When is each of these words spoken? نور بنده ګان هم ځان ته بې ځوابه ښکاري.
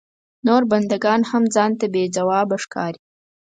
نور 0.45 0.61
بنده 0.71 0.97
ګان 1.03 1.21
هم 1.31 1.43
ځان 1.55 1.71
ته 1.79 1.85
بې 1.93 2.03
ځوابه 2.15 2.57
ښکاري. 2.63 3.01